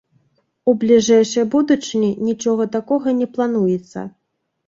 [0.71, 4.07] У бліжэйшай будучыні нічога такога не плануецца.